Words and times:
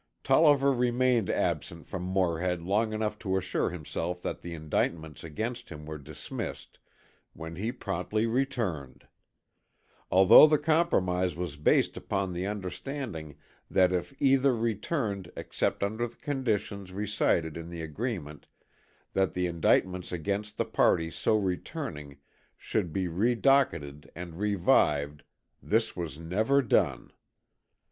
Tolliver 0.23 0.73
remained 0.73 1.29
absent 1.29 1.85
from 1.85 2.01
Morehead 2.01 2.63
long 2.63 2.91
enough 2.91 3.19
to 3.19 3.37
assure 3.37 3.69
himself 3.69 4.19
that 4.23 4.41
the 4.41 4.55
indictments 4.55 5.23
against 5.23 5.69
him 5.69 5.85
were 5.85 5.99
dismissed, 5.99 6.79
when 7.33 7.55
he 7.55 7.71
promptly 7.71 8.25
returned. 8.25 9.07
Although 10.09 10.47
the 10.47 10.57
compromise 10.57 11.35
was 11.35 11.55
based 11.55 11.97
upon 11.97 12.33
the 12.33 12.47
understanding 12.47 13.35
that 13.69 13.91
if 13.93 14.11
either 14.19 14.55
returned 14.55 15.31
except 15.37 15.83
under 15.83 16.07
the 16.07 16.15
conditions 16.15 16.91
recited 16.91 17.55
in 17.55 17.69
the 17.69 17.83
agreement 17.83 18.47
that 19.13 19.35
the 19.35 19.45
indictments 19.45 20.11
against 20.11 20.57
the 20.57 20.65
party 20.65 21.11
so 21.11 21.37
returning 21.37 22.17
should 22.57 22.91
be 22.91 23.05
redocketed 23.05 24.09
and 24.15 24.39
revived, 24.39 25.21
this 25.61 25.95
was 25.95 26.17
never 26.17 26.63
done. 26.63 27.11